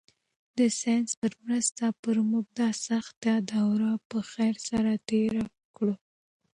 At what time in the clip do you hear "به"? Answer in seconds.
2.01-2.11